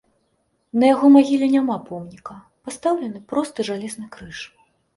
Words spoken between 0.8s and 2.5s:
На яго магіле няма помніка,